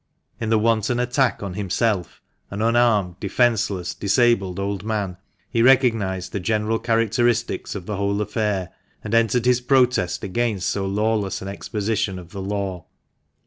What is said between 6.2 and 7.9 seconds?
the general characteristics of